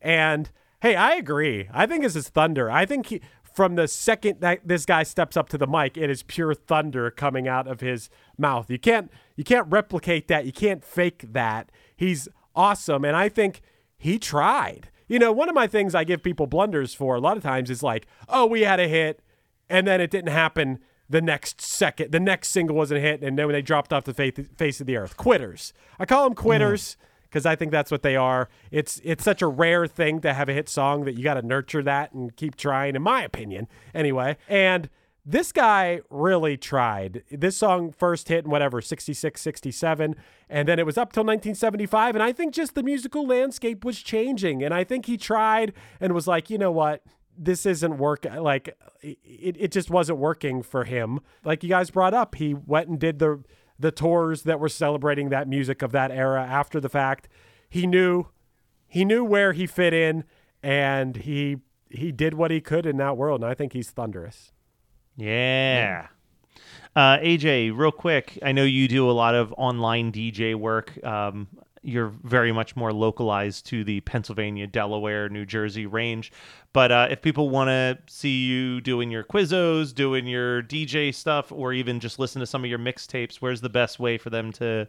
[0.00, 0.50] And
[0.80, 1.68] hey, I agree.
[1.72, 2.70] I think this is thunder.
[2.70, 6.10] I think he, from the second that this guy steps up to the mic, it
[6.10, 8.70] is pure thunder coming out of his mouth.
[8.70, 10.44] You can't you can't replicate that.
[10.46, 11.70] You can't fake that.
[11.96, 13.62] He's awesome, and I think
[13.96, 14.90] he tried.
[15.08, 17.70] You know, one of my things I give people blunders for a lot of times
[17.70, 19.22] is like, oh, we had a hit
[19.68, 22.12] and then it didn't happen the next second.
[22.12, 24.96] The next single wasn't hit, and then when they dropped off the face, of the
[24.96, 25.72] earth, quitters.
[25.98, 27.04] I call them quitters hmm.
[27.24, 28.48] because I think that's what they are.
[28.70, 31.42] It's it's such a rare thing to have a hit song that you got to
[31.42, 34.36] nurture that and keep trying, in my opinion, anyway.
[34.48, 34.88] And
[35.28, 37.24] this guy really tried.
[37.30, 40.14] This song first hit in whatever 66, 67,
[40.48, 42.14] and then it was up till 1975.
[42.14, 46.12] And I think just the musical landscape was changing, and I think he tried and
[46.12, 47.02] was like, you know what
[47.38, 52.14] this isn't work like it, it just wasn't working for him like you guys brought
[52.14, 53.42] up he went and did the
[53.78, 57.28] the tours that were celebrating that music of that era after the fact
[57.68, 58.26] he knew
[58.88, 60.24] he knew where he fit in
[60.62, 61.58] and he
[61.90, 64.52] he did what he could in that world and i think he's thunderous
[65.24, 66.06] Yeah.
[66.94, 71.02] Uh, AJ, real quick, I know you do a lot of online DJ work.
[71.04, 71.48] Um,
[71.86, 76.32] you're very much more localized to the Pennsylvania, Delaware, New Jersey range.
[76.72, 81.52] But uh, if people want to see you doing your Quizzos, doing your DJ stuff,
[81.52, 84.52] or even just listen to some of your mixtapes, where's the best way for them
[84.52, 84.88] to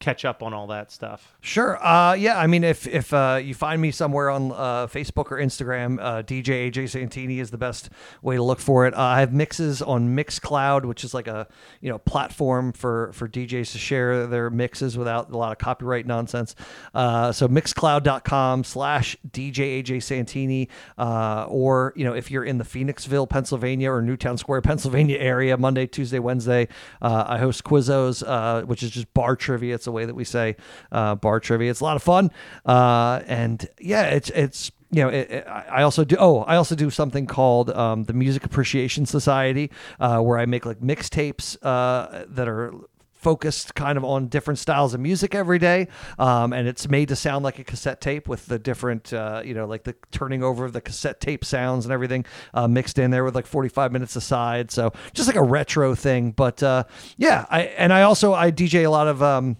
[0.00, 1.34] catch up on all that stuff?
[1.40, 1.84] Sure.
[1.84, 2.38] Uh, yeah.
[2.38, 6.22] I mean, if if uh, you find me somewhere on uh, Facebook or Instagram, uh,
[6.22, 7.90] DJ AJ Santini is the best
[8.22, 8.94] way to look for it.
[8.94, 11.48] Uh, I have mixes on Mixcloud, which is like a
[11.80, 16.06] you know platform for for DJs to share their mixes without a lot of copyright
[16.06, 16.54] nonsense.
[16.94, 23.28] Uh, so Mixcloud.com slash DJ AJ Santini, or you know if you're in the Phoenixville,
[23.28, 26.68] Pennsylvania, or Newtown Square, Pennsylvania area, Monday, Tuesday, Wednesday,
[27.02, 29.74] I host Quizzos, which is just bar trivia.
[29.74, 30.56] It's the way that we say
[30.92, 31.70] uh, bar trivia.
[31.70, 32.30] It's a lot of fun,
[32.66, 36.16] uh, and yeah, it's it's you know, it, it- I also do.
[36.18, 39.70] Oh, I also do something called um, the Music Appreciation Society,
[40.00, 42.72] uh, where I make like mixtapes uh, that are
[43.12, 45.88] focused kind of on different styles of music every day
[46.20, 49.52] um, and it's made to sound like a cassette tape with the different uh, you
[49.54, 52.24] know like the turning over of the cassette tape sounds and everything
[52.54, 56.30] uh, mixed in there with like 45 minutes aside so just like a retro thing
[56.30, 56.84] but uh,
[57.16, 59.56] yeah I and I also I DJ a lot of um,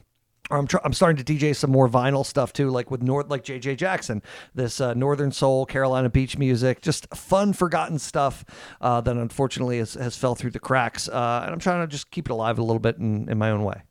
[0.51, 3.45] I'm, tr- I'm starting to DJ some more vinyl stuff too, like with North, like
[3.45, 4.23] JJ Jackson,
[4.55, 8.45] this uh, Northern Soul, Carolina beach music, just fun, forgotten stuff
[8.81, 11.09] uh, that unfortunately has, has fell through the cracks.
[11.09, 13.51] Uh, and I'm trying to just keep it alive a little bit in, in my
[13.51, 13.83] own way.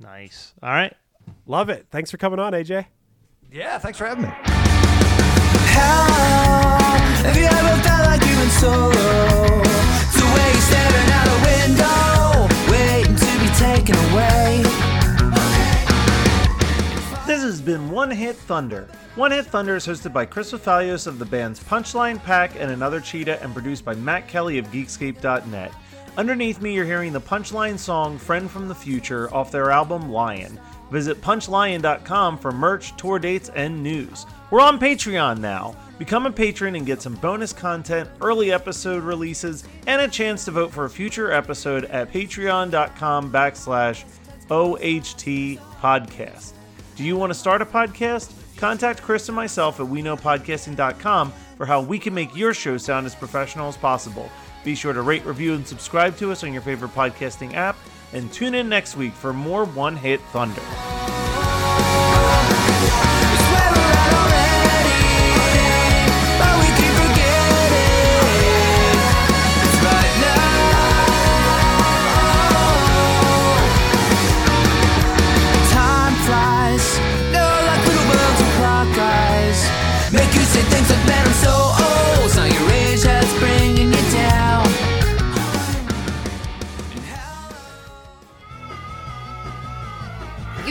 [0.00, 0.54] Nice.
[0.62, 0.94] All right.
[1.46, 2.86] love it thanks for coming on aj
[3.52, 4.30] Yeah, thanks for having me.
[7.22, 8.90] Have you ever felt like you've been solo?
[8.90, 12.29] The way you're staring out a window,
[17.70, 18.88] been One Hit Thunder.
[19.14, 23.00] One Hit Thunder is hosted by Chris Fafalios of the bands Punchline Pack and Another
[23.00, 25.72] Cheetah and produced by Matt Kelly of Geekscape.net.
[26.16, 30.58] Underneath me, you're hearing the Punchline song Friend from the Future off their album Lion.
[30.90, 34.26] Visit punchlion.com for merch, tour dates, and news.
[34.50, 35.76] We're on Patreon now.
[35.96, 40.50] Become a patron and get some bonus content, early episode releases, and a chance to
[40.50, 44.02] vote for a future episode at patreon.com backslash
[44.50, 46.54] OHT podcast.
[47.00, 48.30] Do you want to start a podcast?
[48.58, 53.14] Contact Chris and myself at WeKnowPodcasting.com for how we can make your show sound as
[53.14, 54.28] professional as possible.
[54.64, 57.76] Be sure to rate, review, and subscribe to us on your favorite podcasting app,
[58.12, 61.19] and tune in next week for more One Hit Thunder.